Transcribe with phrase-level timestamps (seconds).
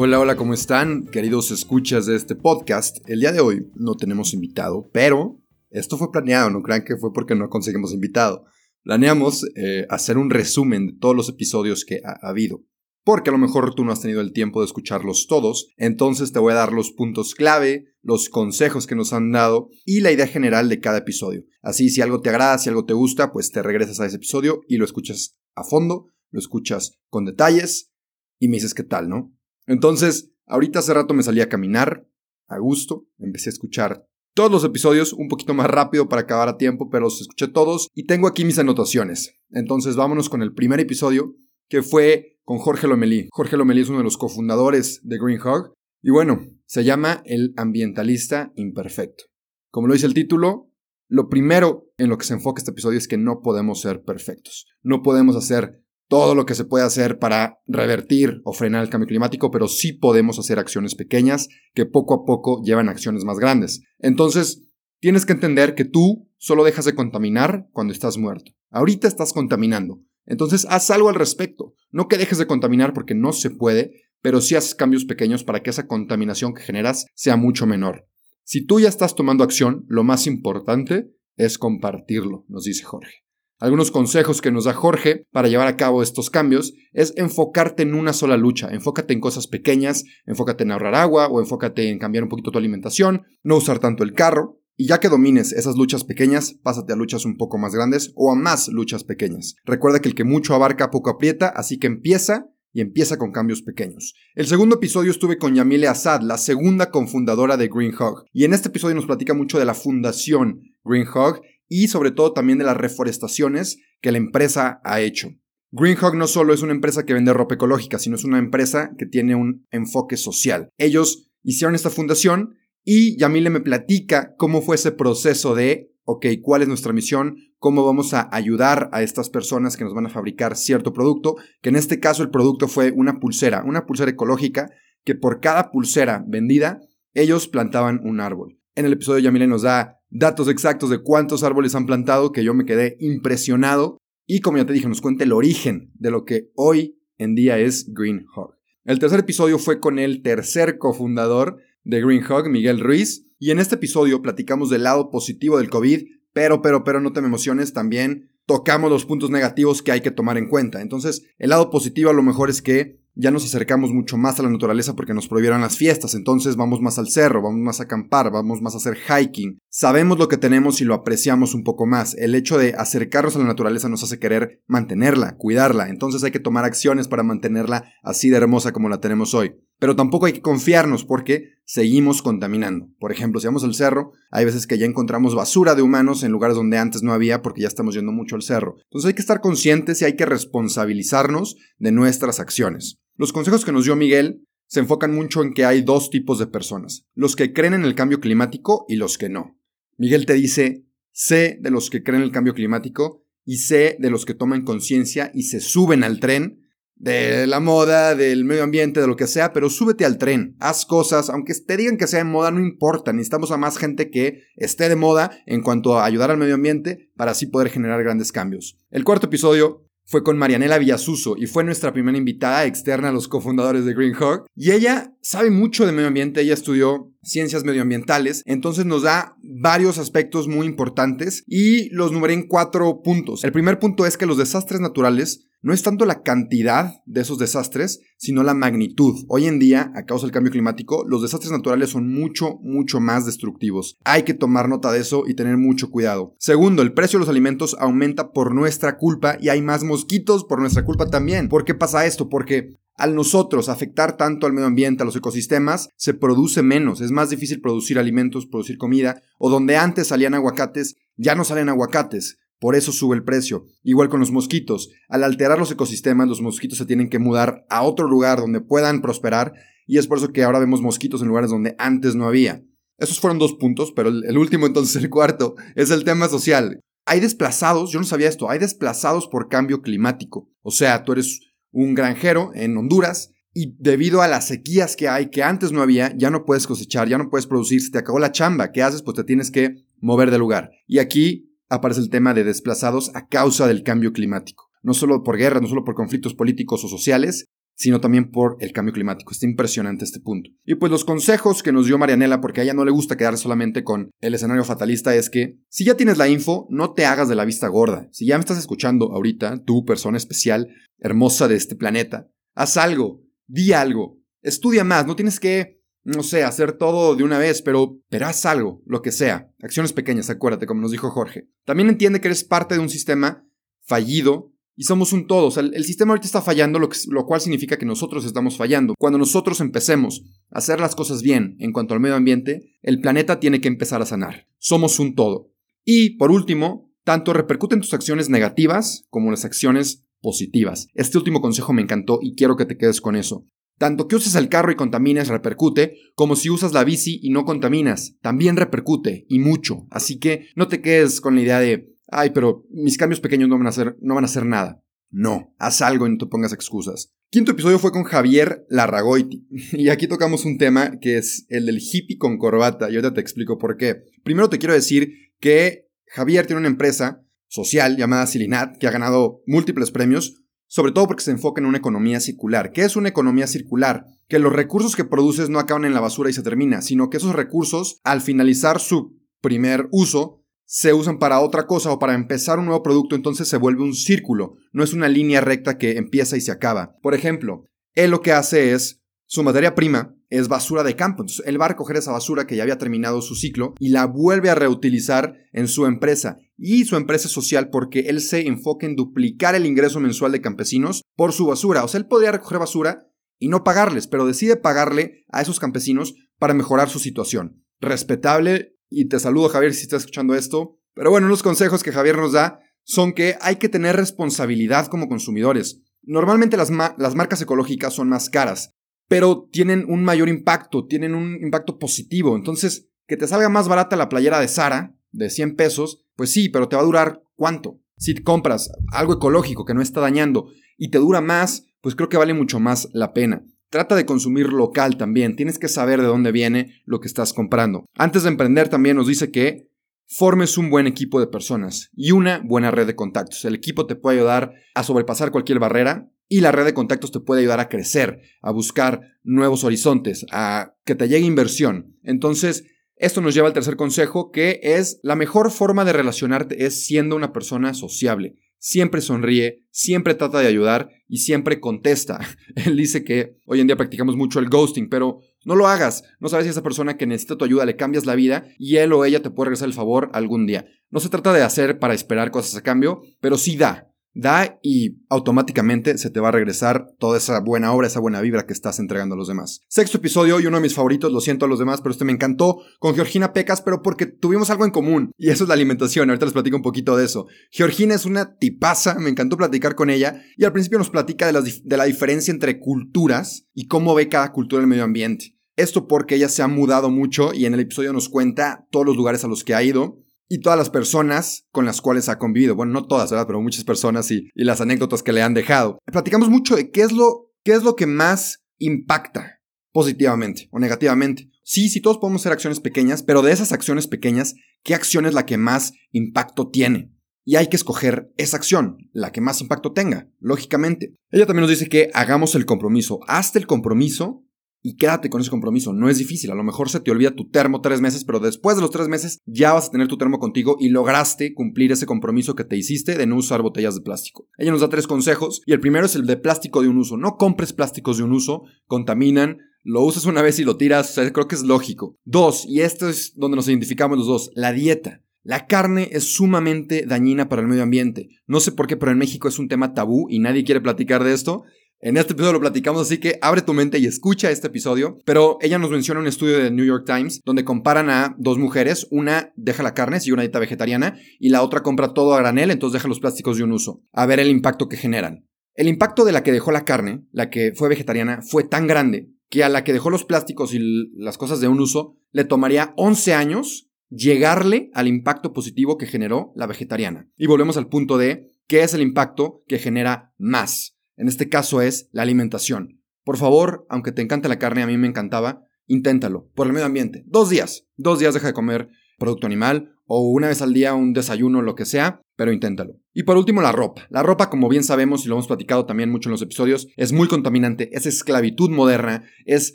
[0.00, 1.08] Hola, hola, ¿cómo están?
[1.08, 2.98] Queridos escuchas de este podcast.
[3.08, 7.12] El día de hoy no tenemos invitado, pero esto fue planeado, no crean que fue
[7.12, 8.44] porque no conseguimos invitado.
[8.84, 12.62] Planeamos eh, hacer un resumen de todos los episodios que ha habido.
[13.02, 16.38] Porque a lo mejor tú no has tenido el tiempo de escucharlos todos, entonces te
[16.38, 20.28] voy a dar los puntos clave, los consejos que nos han dado y la idea
[20.28, 21.42] general de cada episodio.
[21.60, 24.60] Así, si algo te agrada, si algo te gusta, pues te regresas a ese episodio
[24.68, 27.90] y lo escuchas a fondo, lo escuchas con detalles
[28.38, 29.34] y me dices qué tal, ¿no?
[29.68, 32.08] Entonces, ahorita hace rato me salí a caminar,
[32.48, 36.56] a gusto, empecé a escuchar todos los episodios un poquito más rápido para acabar a
[36.56, 39.34] tiempo, pero los escuché todos y tengo aquí mis anotaciones.
[39.50, 41.34] Entonces vámonos con el primer episodio
[41.68, 43.28] que fue con Jorge Lomelí.
[43.30, 47.52] Jorge Lomelí es uno de los cofundadores de Green Hog y bueno, se llama El
[47.56, 49.24] ambientalista imperfecto.
[49.70, 50.70] Como lo dice el título,
[51.08, 54.66] lo primero en lo que se enfoca este episodio es que no podemos ser perfectos.
[54.82, 59.06] No podemos hacer todo lo que se puede hacer para revertir o frenar el cambio
[59.06, 63.82] climático, pero sí podemos hacer acciones pequeñas que poco a poco llevan acciones más grandes.
[63.98, 64.62] Entonces,
[65.00, 68.52] tienes que entender que tú solo dejas de contaminar cuando estás muerto.
[68.70, 70.00] Ahorita estás contaminando.
[70.24, 71.74] Entonces, haz algo al respecto.
[71.90, 75.62] No que dejes de contaminar porque no se puede, pero sí haces cambios pequeños para
[75.62, 78.06] que esa contaminación que generas sea mucho menor.
[78.44, 83.27] Si tú ya estás tomando acción, lo más importante es compartirlo, nos dice Jorge.
[83.60, 87.94] Algunos consejos que nos da Jorge para llevar a cabo estos cambios es enfocarte en
[87.94, 92.22] una sola lucha, enfócate en cosas pequeñas, enfócate en ahorrar agua o enfócate en cambiar
[92.22, 96.04] un poquito tu alimentación, no usar tanto el carro, y ya que domines esas luchas
[96.04, 99.56] pequeñas, pásate a luchas un poco más grandes o a más luchas pequeñas.
[99.64, 103.62] Recuerda que el que mucho abarca poco aprieta, así que empieza y empieza con cambios
[103.62, 104.14] pequeños.
[104.36, 108.52] El segundo episodio estuve con Yamile Assad, la segunda cofundadora de Green Hog, y en
[108.52, 112.64] este episodio nos platica mucho de la fundación Green Hog y sobre todo también de
[112.64, 115.28] las reforestaciones que la empresa ha hecho.
[115.70, 119.06] Greenhawk no solo es una empresa que vende ropa ecológica, sino es una empresa que
[119.06, 120.70] tiene un enfoque social.
[120.78, 126.62] Ellos hicieron esta fundación y Yamile me platica cómo fue ese proceso de, ok, cuál
[126.62, 130.56] es nuestra misión, cómo vamos a ayudar a estas personas que nos van a fabricar
[130.56, 134.70] cierto producto, que en este caso el producto fue una pulsera, una pulsera ecológica,
[135.04, 136.80] que por cada pulsera vendida,
[137.12, 138.58] ellos plantaban un árbol.
[138.74, 142.54] En el episodio Yamile nos da datos exactos de cuántos árboles han plantado, que yo
[142.54, 143.98] me quedé impresionado.
[144.26, 147.58] Y como ya te dije, nos cuenta el origen de lo que hoy en día
[147.58, 148.54] es Green Hog.
[148.84, 153.26] El tercer episodio fue con el tercer cofundador de Green Hog, Miguel Ruiz.
[153.38, 157.20] Y en este episodio platicamos del lado positivo del COVID, pero, pero, pero no te
[157.20, 160.80] me emociones, también tocamos los puntos negativos que hay que tomar en cuenta.
[160.80, 164.42] Entonces, el lado positivo a lo mejor es que ya nos acercamos mucho más a
[164.42, 167.82] la naturaleza porque nos prohibieron las fiestas, entonces vamos más al cerro, vamos más a
[167.82, 169.58] acampar, vamos más a hacer hiking.
[169.68, 172.14] Sabemos lo que tenemos y lo apreciamos un poco más.
[172.14, 176.38] El hecho de acercarnos a la naturaleza nos hace querer mantenerla, cuidarla, entonces hay que
[176.38, 179.56] tomar acciones para mantenerla así de hermosa como la tenemos hoy.
[179.78, 182.88] Pero tampoco hay que confiarnos porque seguimos contaminando.
[182.98, 186.32] Por ejemplo, si vamos al cerro, hay veces que ya encontramos basura de humanos en
[186.32, 188.76] lugares donde antes no había porque ya estamos yendo mucho al cerro.
[188.84, 192.98] Entonces hay que estar conscientes y hay que responsabilizarnos de nuestras acciones.
[193.16, 196.46] Los consejos que nos dio Miguel se enfocan mucho en que hay dos tipos de
[196.46, 199.58] personas, los que creen en el cambio climático y los que no.
[199.96, 204.10] Miguel te dice, sé de los que creen en el cambio climático y sé de
[204.10, 206.67] los que toman conciencia y se suben al tren
[206.98, 210.84] de la moda, del medio ambiente, de lo que sea, pero súbete al tren, haz
[210.84, 214.42] cosas, aunque te digan que sea de moda, no importa, necesitamos a más gente que
[214.56, 218.32] esté de moda en cuanto a ayudar al medio ambiente para así poder generar grandes
[218.32, 218.78] cambios.
[218.90, 223.28] El cuarto episodio fue con Marianela Villasuso y fue nuestra primera invitada externa a los
[223.28, 224.46] cofundadores de Green Hawk.
[224.56, 229.98] Y ella sabe mucho de medio ambiente, ella estudió ciencias medioambientales, entonces nos da varios
[229.98, 233.44] aspectos muy importantes y los numeré en cuatro puntos.
[233.44, 237.36] El primer punto es que los desastres naturales no es tanto la cantidad de esos
[237.36, 239.26] desastres, sino la magnitud.
[239.28, 243.26] Hoy en día, a causa del cambio climático, los desastres naturales son mucho, mucho más
[243.26, 243.98] destructivos.
[244.04, 246.36] Hay que tomar nota de eso y tener mucho cuidado.
[246.38, 250.60] Segundo, el precio de los alimentos aumenta por nuestra culpa y hay más mosquitos por
[250.60, 251.50] nuestra culpa también.
[251.50, 252.30] ¿Por qué pasa esto?
[252.30, 257.00] Porque al nosotros afectar tanto al medio ambiente, a los ecosistemas, se produce menos.
[257.00, 261.68] Es más difícil producir alimentos, producir comida, o donde antes salían aguacates, ya no salen
[261.68, 263.66] aguacates Por eso sube el precio.
[263.84, 264.90] Igual con los mosquitos.
[265.08, 269.00] Al alterar los ecosistemas, los mosquitos se tienen que mudar a otro lugar donde puedan
[269.00, 269.54] prosperar
[269.88, 272.62] y es por eso que ahora vemos mosquitos en lugares donde antes no había.
[272.98, 276.80] Esos fueron dos puntos, pero el, último, entonces el cuarto, es el tema social.
[277.06, 280.50] Hay desplazados, yo no sabía esto, hay desplazados por cambio climático.
[280.62, 281.40] O sea, tú eres
[281.72, 286.16] un granjero en Honduras y debido a las sequías que hay, que antes no había,
[286.16, 288.70] ya no puedes cosechar, ya no puedes producir, se te acabó la chamba.
[288.72, 289.02] ¿Qué haces?
[289.02, 290.70] Pues te tienes que mover de lugar.
[290.86, 294.70] Y aquí aparece el tema de desplazados a causa del cambio climático.
[294.82, 297.46] No solo por guerras, no solo por conflictos políticos o sociales,
[297.78, 299.30] sino también por el cambio climático.
[299.30, 300.50] Está impresionante este punto.
[300.64, 303.38] Y pues los consejos que nos dio Marianela, porque a ella no le gusta quedar
[303.38, 307.28] solamente con el escenario fatalista, es que si ya tienes la info, no te hagas
[307.28, 308.08] de la vista gorda.
[308.10, 313.22] Si ya me estás escuchando ahorita, tú, persona especial, hermosa de este planeta, haz algo,
[313.46, 318.00] di algo, estudia más, no tienes que, no sé, hacer todo de una vez, pero,
[318.08, 319.52] pero haz algo, lo que sea.
[319.62, 321.48] Acciones pequeñas, acuérdate, como nos dijo Jorge.
[321.64, 323.44] También entiende que eres parte de un sistema
[323.86, 325.52] fallido y somos un todo.
[325.60, 328.94] El, sistema ahorita está fallando, lo, lo, cual significa que nosotros estamos fallando.
[328.96, 330.22] Cuando nosotros empecemos
[330.52, 334.00] a hacer las cosas bien en cuanto al medio ambiente, el planeta tiene que empezar
[334.02, 334.46] a sanar.
[334.58, 335.50] Somos un todo.
[335.84, 340.86] Y, por último, tanto repercuten tus acciones negativas como las acciones positivas.
[340.94, 343.48] Este último consejo me encantó y quiero que te quedes con eso.
[343.78, 347.44] Tanto que uses el carro y contamines repercute, como si usas la bici y no
[347.44, 349.88] contaminas, también repercute, y mucho.
[349.90, 353.56] Así que no te quedes con la idea de, ay, pero mis cambios pequeños no
[353.56, 354.82] van a hacer, no van a hacer nada.
[355.10, 357.14] No, haz algo y no te pongas excusas.
[357.30, 359.46] Quinto episodio fue con Javier Larragoiti.
[359.72, 362.90] Y aquí tocamos un tema que es el del hippie con corbata.
[362.90, 364.04] Y ahorita te explico por qué.
[364.22, 369.42] Primero te quiero decir que Javier tiene una empresa social llamada Silinat que ha ganado
[369.46, 372.72] múltiples premios, sobre todo porque se enfoca en una economía circular.
[372.72, 374.06] ¿Qué es una economía circular?
[374.28, 377.16] Que los recursos que produces no acaban en la basura y se termina, sino que
[377.16, 382.58] esos recursos, al finalizar su primer uso, se usan para otra cosa o para empezar
[382.58, 386.36] un nuevo producto, entonces se vuelve un círculo, no es una línea recta que empieza
[386.36, 386.94] y se acaba.
[387.00, 391.46] Por ejemplo, él lo que hace es, su materia prima es basura de campo, entonces
[391.46, 394.50] él va a recoger esa basura que ya había terminado su ciclo y la vuelve
[394.50, 399.54] a reutilizar en su empresa y su empresa social porque él se enfoca en duplicar
[399.54, 403.06] el ingreso mensual de campesinos por su basura, o sea, él podría recoger basura
[403.38, 407.64] y no pagarles, pero decide pagarle a esos campesinos para mejorar su situación.
[407.80, 410.78] Respetable y te saludo Javier si estás escuchando esto.
[410.94, 415.08] Pero bueno, unos consejos que Javier nos da son que hay que tener responsabilidad como
[415.08, 415.82] consumidores.
[416.02, 418.74] Normalmente las, marcas ecológicas son más caras,
[419.08, 422.34] pero tienen un mayor impacto, tienen un impacto positivo.
[422.34, 426.48] Entonces, que te salga más barata la playera de Sara, de 100 pesos, pues sí,
[426.48, 427.80] pero te va a durar cuánto.
[427.98, 432.16] Si compras algo ecológico que no está dañando y te dura más, pues creo que
[432.16, 433.44] vale mucho más la pena.
[433.70, 437.84] Trata de consumir local también, tienes que saber de dónde viene lo que estás comprando.
[437.96, 439.68] Antes de emprender también nos dice que
[440.06, 443.44] formes un buen equipo de personas y una buena red de contactos.
[443.44, 447.20] El equipo te puede ayudar a sobrepasar cualquier barrera y la red de contactos te
[447.20, 451.94] puede ayudar a crecer, a buscar nuevos horizontes, a que te llegue inversión.
[452.02, 452.64] Entonces,
[452.96, 457.16] esto nos lleva al tercer consejo, que es la mejor forma de relacionarte es siendo
[457.16, 462.20] una persona sociable siempre sonríe, siempre trata de ayudar y siempre contesta.
[462.56, 466.04] Él dice que hoy en día practicamos mucho el ghosting, pero no lo hagas.
[466.20, 468.92] No sabes si esa persona que necesita tu ayuda le cambias la vida y él
[468.92, 470.66] o ella te puede regresar el favor algún día.
[470.90, 474.98] No se trata de hacer para esperar cosas a cambio, pero sí da da y
[475.08, 478.78] automáticamente se te va a regresar toda esa buena obra, esa buena vibra que estás
[478.78, 479.60] entregando a los demás.
[479.68, 482.12] Sexto episodio y uno de mis favoritos, lo siento a los demás, pero este me
[482.12, 486.10] encantó con Georgina Pecas, pero porque tuvimos algo en común y eso es la alimentación.
[486.10, 487.26] Ahorita les platico un poquito de eso.
[487.50, 491.52] Georgina es una tipaza, me encantó platicar con ella y al principio nos platica de,
[491.64, 495.36] de la diferencia entre culturas y cómo ve cada cultura el medio ambiente.
[495.56, 498.96] Esto porque ella se ha mudado mucho y en el episodio nos cuenta todos los
[498.96, 502.54] lugares a los que ha ido y todas las personas con las cuales ha convivido.
[502.54, 503.26] Bueno, no todas, ¿verdad?
[503.26, 505.78] Pero muchas personas y, las anécdotas que le han dejado.
[505.86, 509.40] Platicamos mucho de qué es lo, qué es lo que más impacta
[509.72, 511.30] positivamente o negativamente.
[511.44, 515.14] Sí, sí, todos podemos hacer acciones pequeñas, pero de esas acciones pequeñas, ¿qué acción es
[515.14, 516.92] la que más impacto tiene?
[517.24, 520.94] Y hay que escoger esa acción, la que más impacto tenga, lógicamente.
[521.10, 523.00] Ella también nos dice que hagamos el compromiso.
[523.06, 524.24] Hazte el compromiso
[524.62, 525.72] y quédate con ese compromiso.
[525.72, 526.30] No es difícil.
[526.30, 528.88] A lo mejor se te olvida tu termo tres meses, pero después de los tres
[528.88, 532.56] meses ya vas a tener tu termo contigo y lograste cumplir ese compromiso que te
[532.56, 534.28] hiciste de no usar botellas de plástico.
[534.36, 536.96] Ella nos da tres consejos y el primero es el de plástico de un uso.
[536.96, 539.38] No compres plásticos de un uso, contaminan.
[539.64, 541.96] Lo usas una vez y lo tiras, creo que es lógico.
[542.04, 545.02] Dos, y esto es donde nos identificamos los dos, la dieta.
[545.22, 548.08] La carne es sumamente dañina para el medio ambiente.
[548.26, 551.04] No sé por qué, pero en México es un tema tabú y nadie quiere platicar
[551.04, 551.42] de esto.
[551.80, 554.98] En este episodio lo platicamos, así que abre tu mente y escucha este episodio.
[555.04, 558.88] Pero ella nos menciona un estudio de New York Times donde comparan a dos mujeres.
[558.90, 562.50] Una deja la carne, sigue una dieta vegetariana, y la otra compra todo a granel,
[562.50, 563.84] entonces deja los plásticos de un uso.
[563.92, 565.28] A ver el impacto que generan.
[565.54, 569.10] El impacto de la que dejó la carne, la que fue vegetariana, fue tan grande
[569.28, 570.58] que a la que dejó los plásticos y
[570.96, 576.32] las cosas de un uso le tomaría 11 años llegarle al impacto positivo que generó
[576.34, 577.08] la vegetariana.
[577.16, 580.77] Y volvemos al punto de qué es el impacto que genera más.
[580.98, 582.82] En este caso es la alimentación.
[583.04, 586.66] Por favor, aunque te encante la carne, a mí me encantaba, inténtalo, por el medio
[586.66, 587.04] ambiente.
[587.06, 587.66] Dos días.
[587.76, 591.54] Dos días deja de comer producto animal o una vez al día un desayuno, lo
[591.54, 592.74] que sea, pero inténtalo.
[592.92, 593.86] Y por último, la ropa.
[593.88, 596.92] La ropa, como bien sabemos y lo hemos platicado también mucho en los episodios, es
[596.92, 599.54] muy contaminante, es esclavitud moderna, es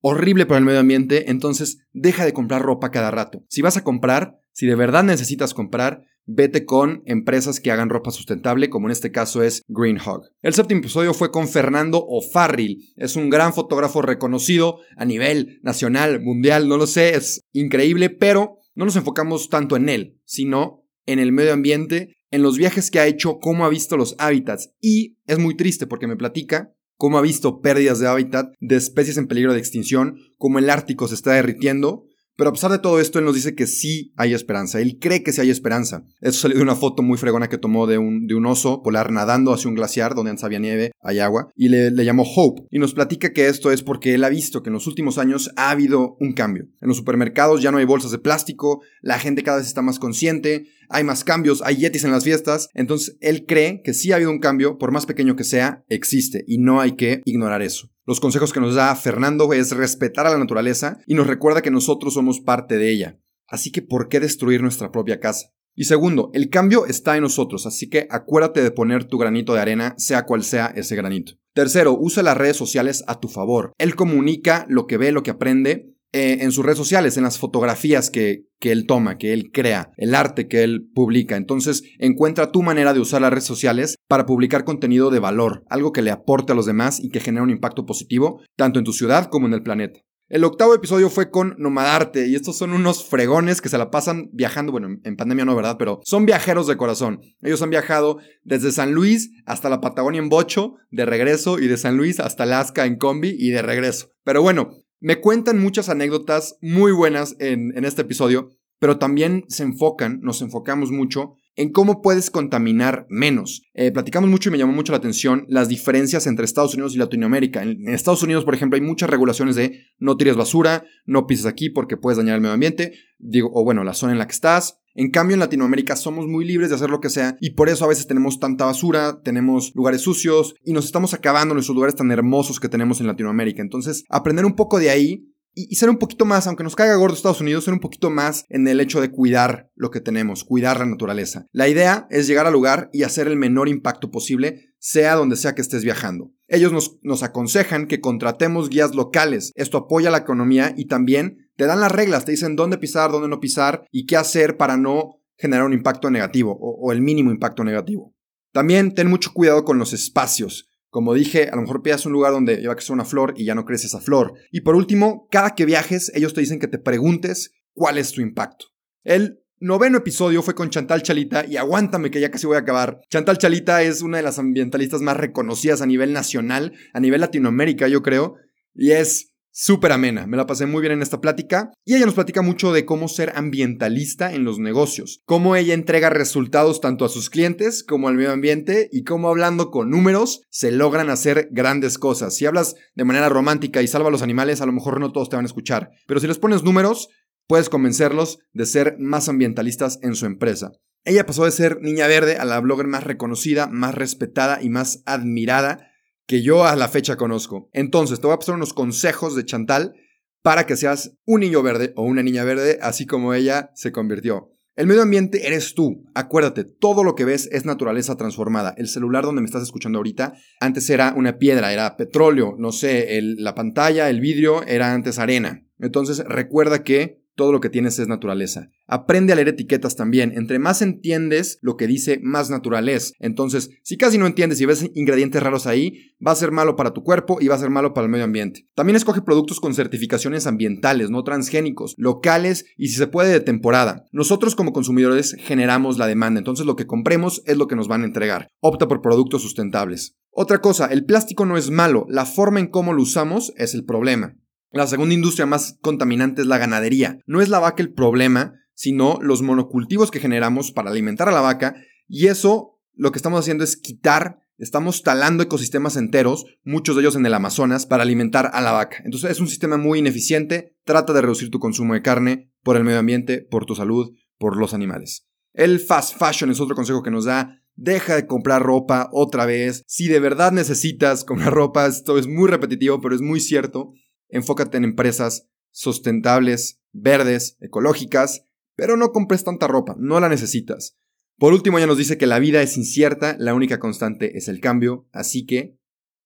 [0.00, 3.44] horrible para el medio ambiente, entonces deja de comprar ropa cada rato.
[3.48, 8.10] Si vas a comprar, si de verdad necesitas comprar, vete con empresas que hagan ropa
[8.10, 10.22] sustentable, como en este caso es Green Hog.
[10.42, 12.92] El séptimo episodio fue con Fernando O'Farrill.
[12.96, 18.58] Es un gran fotógrafo reconocido a nivel nacional, mundial, no lo sé, es increíble, pero
[18.74, 22.98] no nos enfocamos tanto en él, sino en el medio ambiente, en los viajes que
[22.98, 24.72] ha hecho, cómo ha visto los hábitats.
[24.80, 29.18] Y es muy triste porque me platica cómo ha visto pérdidas de hábitat de especies
[29.18, 32.07] en peligro de extinción, cómo el Ártico se está derritiendo
[32.38, 34.80] pero a pesar de todo esto, él nos dice que sí hay esperanza.
[34.80, 36.04] Él cree que sí hay esperanza.
[36.20, 39.10] Eso salió de una foto muy fregona que tomó de un, de un oso polar
[39.10, 42.62] nadando hacia un glaciar donde antes había nieve, hay agua, y le, le llamó Hope.
[42.70, 45.50] Y nos platica que esto es porque él ha visto que en los últimos años
[45.56, 46.66] ha habido un cambio.
[46.80, 49.98] En los supermercados ya no hay bolsas de plástico, la gente cada vez está más
[49.98, 52.68] consciente, hay más cambios, hay yetis en las fiestas.
[52.74, 56.44] Entonces él cree que sí ha habido un cambio, por más pequeño que sea, existe
[56.46, 57.90] y no hay que ignorar eso.
[58.06, 61.70] Los consejos que nos da Fernando es respetar a la naturaleza y nos recuerda que
[61.70, 63.20] nosotros somos parte de ella.
[63.46, 65.52] Así que, ¿por qué destruir nuestra propia casa?
[65.74, 69.60] Y segundo, el cambio está en nosotros, así que acuérdate de poner tu granito de
[69.60, 71.34] arena, sea cual sea ese granito.
[71.54, 73.72] Tercero, usa las redes sociales a tu favor.
[73.78, 77.38] Él comunica lo que ve, lo que aprende eh, en sus redes sociales, en las
[77.38, 81.36] fotografías que, que él toma, que él crea, el arte que él publica.
[81.36, 85.92] Entonces, encuentra tu manera de usar las redes sociales para publicar contenido de valor, algo
[85.92, 88.92] que le aporte a los demás y que genere un impacto positivo, tanto en tu
[88.92, 90.00] ciudad como en el planeta.
[90.30, 94.28] El octavo episodio fue con Nomadarte y estos son unos fregones que se la pasan
[94.32, 95.76] viajando, bueno, en pandemia no, ¿verdad?
[95.78, 97.20] Pero son viajeros de corazón.
[97.40, 101.78] Ellos han viajado desde San Luis hasta la Patagonia en bocho, de regreso, y de
[101.78, 104.10] San Luis hasta Alaska en combi y de regreso.
[104.22, 104.68] Pero bueno,
[105.00, 110.90] me cuentan muchas anécdotas muy buenas en, este episodio, pero también se enfocan, nos enfocamos
[110.90, 113.62] mucho en cómo puedes contaminar menos.
[113.74, 116.98] Eh, platicamos mucho y me llamó mucho la atención las diferencias entre Estados Unidos y
[116.98, 117.64] Latinoamérica.
[117.64, 121.68] En, Estados Unidos, por ejemplo, hay muchas regulaciones de no tires basura, no pises aquí
[121.68, 124.78] porque puedes dañar el medio ambiente, digo, o bueno, la zona en la que estás.
[124.94, 127.84] En cambio, en Latinoamérica somos muy libres de hacer lo que sea y por eso
[127.84, 132.10] a veces tenemos tanta basura, tenemos lugares sucios y nos estamos acabando nuestros lugares tan
[132.12, 133.62] hermosos que tenemos en Latinoamérica.
[133.62, 135.24] Entonces, aprender un poco de ahí
[135.68, 138.44] y, ser un poquito más, aunque nos caiga gordo Estados Unidos, ser un poquito más
[138.48, 141.46] en el hecho de cuidar lo que tenemos, cuidar la naturaleza.
[141.52, 145.54] La idea es llegar al lugar y hacer el menor impacto posible, sea donde sea
[145.54, 146.32] que estés viajando.
[146.46, 149.52] Ellos nos, aconsejan que contratemos guías locales.
[149.56, 153.28] Esto apoya la economía y también te dan las reglas, te dicen dónde pisar, dónde
[153.28, 157.64] no pisar y qué hacer para no generar un impacto negativo o, el mínimo impacto
[157.64, 158.14] negativo.
[158.52, 160.67] También ten mucho cuidado con los espacios.
[160.90, 163.44] Como dije, a lo mejor pidas un lugar donde lleva que sea una flor y
[163.44, 164.34] ya no crece esa flor.
[164.50, 168.20] Y por último, cada que viajes, ellos te dicen que te preguntes cuál es tu
[168.20, 168.66] impacto.
[169.04, 173.00] El noveno episodio fue con Chantal Chalita y aguántame que ya casi voy a acabar.
[173.10, 177.88] Chantal Chalita es una de las ambientalistas más reconocidas a nivel nacional, a nivel Latinoamérica,
[177.88, 178.36] yo creo,
[178.74, 179.27] y es
[179.58, 180.28] súper amena.
[180.28, 181.72] Me la pasé muy bien en esta plática.
[181.84, 185.20] Y ella nos platica mucho de cómo ser ambientalista en los negocios.
[185.26, 189.72] Cómo ella entrega resultados tanto a sus clientes como al medio ambiente y cómo hablando
[189.72, 192.36] con números se logran hacer grandes cosas.
[192.36, 195.28] Si hablas de manera romántica y salva a los animales, a lo mejor no todos
[195.28, 195.90] te van a escuchar.
[196.06, 197.08] Pero si les pones números,
[197.48, 200.70] puedes convencerlos de ser más ambientalistas en su empresa.
[201.04, 205.02] Ella pasó de ser niña verde a la blogger más reconocida, más respetada y más
[205.04, 205.87] admirada
[206.28, 207.70] que yo a la fecha conozco.
[207.72, 209.94] Entonces, te voy a pasar unos consejos de Chantal
[210.42, 214.52] para que seas un niño verde o una niña verde, así como ella se convirtió.
[214.76, 216.04] El medio ambiente eres tú.
[216.14, 218.74] Acuérdate, todo lo que ves es naturaleza transformada.
[218.76, 223.20] El celular donde me estás escuchando ahorita, antes era una piedra, era petróleo, no sé,
[223.22, 225.66] la pantalla, el vidrio era antes arena.
[225.80, 228.68] Entonces, recuerda que todo lo que tienes es naturaleza.
[228.86, 230.32] Aprende a leer etiquetas también.
[230.34, 233.14] Entre más entiendes lo que dice, más natural es.
[233.20, 236.92] Entonces, si casi no entiendes y ves ingredientes raros ahí, va a ser malo para
[236.92, 238.66] tu cuerpo y va a ser malo para el medio ambiente.
[238.74, 244.04] También escoge productos con certificaciones ambientales, no transgénicos, locales y si se puede de temporada.
[244.10, 248.02] Nosotros como consumidores generamos la demanda, entonces lo que compremos es lo que nos van
[248.02, 248.48] a entregar.
[248.60, 250.16] Opta por productos sustentables.
[250.32, 253.84] Otra cosa, el plástico no es malo, la forma en cómo lo usamos es el
[253.84, 254.34] problema.
[254.70, 257.18] La segunda industria más contaminante es la ganadería.
[257.26, 261.40] No es la vaca el problema, sino los monocultivos que generamos para alimentar a la
[261.40, 261.74] vaca
[262.06, 267.16] y eso lo que estamos haciendo es quitar, estamos talando ecosistemas enteros, muchos de ellos
[267.16, 268.98] en el Amazonas, para alimentar a la vaca.
[269.04, 272.84] Entonces es un sistema muy ineficiente, trata de reducir tu consumo de carne por el
[272.84, 275.26] medio ambiente, por tu salud, por los animales.
[275.54, 277.62] El fast fashion es otro consejo que nos da.
[277.74, 279.82] Deja de comprar ropa otra vez.
[279.86, 283.92] Si de verdad necesitas comprar ropa, esto es muy repetitivo, pero es muy cierto.
[284.28, 288.44] Enfócate en empresas sustentables, verdes, ecológicas,
[288.74, 290.96] pero no compres tanta ropa, no la necesitas.
[291.38, 294.60] Por último, ya nos dice que la vida es incierta, la única constante es el
[294.60, 295.78] cambio, así que,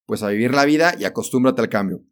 [0.07, 2.03] pues a vivir la vida y acostúmbrate al cambio.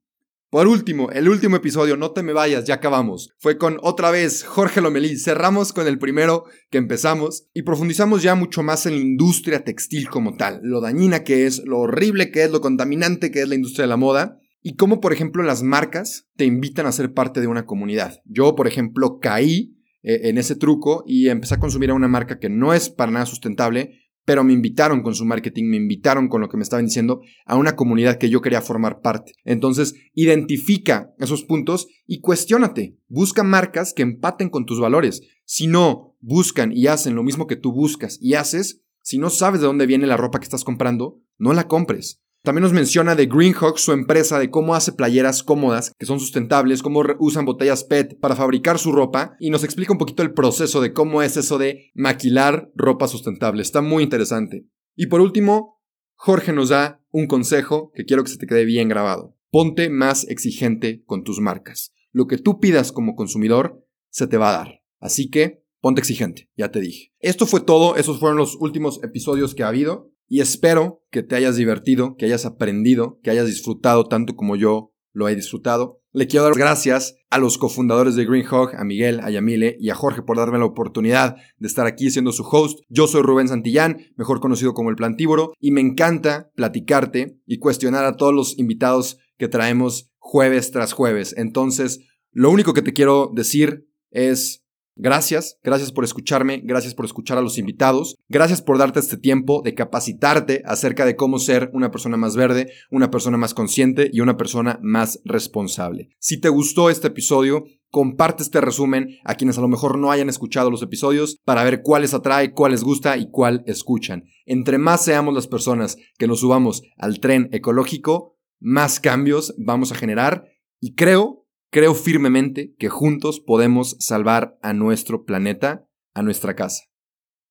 [0.50, 3.30] Por último, el último episodio, no te me vayas, ya acabamos.
[3.38, 5.16] Fue con otra vez Jorge Lomelí.
[5.16, 10.09] Cerramos con el primero que empezamos y profundizamos ya mucho más en la industria textil
[10.09, 13.54] como tal, lo dañina que es, lo horrible que es, lo contaminante que es la
[13.54, 17.40] industria de la moda y cómo, por ejemplo, las marcas te invitan a ser parte
[17.40, 18.21] de una comunidad.
[18.25, 22.38] Yo, por ejemplo, caí eh, en ese truco y empecé a consumir a una marca
[22.38, 26.40] que no es para nada sustentable, pero me invitaron con su marketing, me invitaron con
[26.40, 29.33] lo que me estaban diciendo a una comunidad que yo quería formar parte.
[29.45, 32.97] Entonces, identifica esos puntos y cuestiónate.
[33.09, 35.23] Busca marcas que empaten con tus valores.
[35.45, 39.62] Si no buscan y hacen lo mismo que tú buscas y haces, si no sabes
[39.62, 42.23] de dónde viene la ropa que estás comprando, no la compres.
[42.42, 46.82] También nos menciona de Greenhawk, su empresa, de cómo hace playeras cómodas, que son sustentables,
[46.82, 50.80] cómo usan botellas PET para fabricar su ropa, y nos explica un poquito el proceso
[50.80, 53.61] de cómo es eso de maquilar ropa sustentable.
[53.61, 54.66] Está muy interesante.
[54.97, 55.82] Y por último,
[56.14, 59.37] Jorge nos da un consejo que quiero que se te quede bien grabado.
[59.50, 61.92] Ponte más exigente con tus marcas.
[62.11, 64.82] Lo que tú pidas como consumidor se te va a dar.
[64.99, 67.12] Así que ponte exigente, ya te dije.
[67.18, 71.34] Esto fue todo, esos fueron los últimos episodios que ha habido y espero que te
[71.34, 76.00] hayas divertido, que hayas aprendido, que hayas disfrutado tanto como yo lo he disfrutado.
[76.12, 79.96] Le quiero dar gracias a los cofundadores de Greenhawk, a Miguel, a Yamile y a
[79.96, 82.78] Jorge por darme la oportunidad de estar aquí siendo su host.
[82.88, 88.05] Yo soy Rubén Santillán, mejor conocido como el Plantívoro, y me encanta platicarte y cuestionar
[88.05, 91.35] a todos los invitados que traemos jueves tras jueves.
[91.37, 94.64] Entonces, lo único que te quiero decir es
[95.02, 99.62] Gracias, gracias por escucharme, gracias por escuchar a los invitados, gracias por darte este tiempo
[99.64, 104.20] de capacitarte acerca de cómo ser una persona más verde, una persona más consciente y
[104.20, 106.10] una persona más responsable.
[106.18, 110.28] Si te gustó este episodio, comparte este resumen a quienes a lo mejor no hayan
[110.28, 114.24] escuchado los episodios para ver cuáles atrae, cuáles gusta y cuál escuchan.
[114.44, 119.94] Entre más seamos las personas que nos subamos al tren ecológico, más cambios vamos a
[119.94, 120.44] generar
[120.78, 121.39] y creo
[121.72, 126.83] Creo firmemente que juntos podemos salvar a nuestro planeta, a nuestra casa.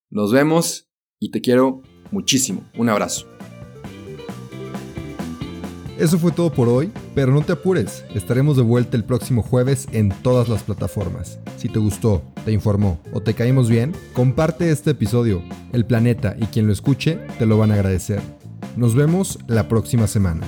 [0.09, 2.69] Nos vemos y te quiero muchísimo.
[2.77, 3.27] Un abrazo.
[5.97, 9.87] Eso fue todo por hoy, pero no te apures, estaremos de vuelta el próximo jueves
[9.93, 11.39] en todas las plataformas.
[11.57, 15.41] Si te gustó, te informó o te caímos bien, comparte este episodio.
[15.71, 18.21] El planeta y quien lo escuche te lo van a agradecer.
[18.75, 20.45] Nos vemos la próxima semana.